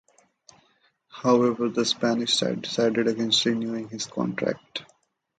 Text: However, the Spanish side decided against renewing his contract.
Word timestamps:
However, 1.09 1.69
the 1.69 1.85
Spanish 1.85 2.33
side 2.33 2.63
decided 2.63 3.07
against 3.07 3.45
renewing 3.45 3.87
his 3.89 4.07
contract. 4.07 4.81